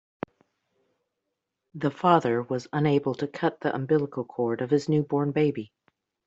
The 1.75 1.91
father 1.91 2.41
was 2.41 2.67
unable 2.73 3.13
to 3.13 3.27
cut 3.27 3.59
the 3.61 3.75
umbilical 3.75 4.25
cord 4.25 4.61
of 4.61 4.71
his 4.71 4.89
newborn 4.89 5.31
baby. 5.31 5.71